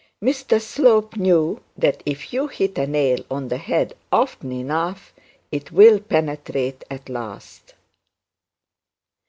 Mr 0.19 0.59
Slope 0.59 1.15
knew 1.15 1.61
that 1.77 2.01
if 2.07 2.33
you 2.33 2.47
hit 2.47 2.75
a 2.79 2.87
nail 2.87 3.23
on 3.29 3.49
the 3.49 3.59
head 3.59 3.95
often 4.11 4.51
enough, 4.51 5.13
it 5.51 5.71
will 5.71 5.99
penetrate 5.99 6.83
at 6.89 7.07
last. 7.07 7.75